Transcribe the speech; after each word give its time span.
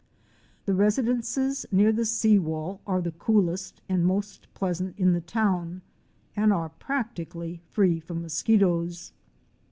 The 0.65 0.73
residences 0.73 1.63
near 1.71 1.91
the 1.91 2.05
sea 2.05 2.39
wall 2.39 2.81
are 2.87 3.01
the 3.03 3.11
coolest 3.11 3.81
and 3.87 4.03
most 4.03 4.51
pleasant 4.55 4.97
in 4.97 5.13
the 5.13 5.21
town 5.21 5.83
and 6.35 6.51
are 6.51 6.69
practically 6.69 7.61
free 7.69 7.99
from 7.99 8.23
mosquitoes. 8.23 9.11